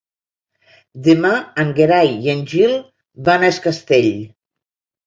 [1.07, 1.31] Demà
[1.65, 2.75] en Gerai i en Gil
[3.31, 4.15] van a Es Castell.